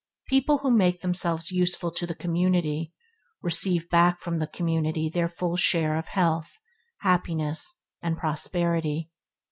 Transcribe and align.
People 0.29 0.57
who 0.57 0.71
make 0.71 1.01
themselves 1.01 1.51
useful 1.51 1.91
to 1.91 2.07
the 2.07 2.15
community, 2.15 2.91
receive 3.43 3.87
back 3.91 4.19
from 4.19 4.39
the 4.39 4.47
community 4.47 5.09
their 5.11 5.27
full 5.29 5.55
share 5.55 5.95
of 5.95 6.07
health, 6.07 6.57
happiness, 7.01 7.83
and 8.01 8.17
prosperity. 8.17 9.11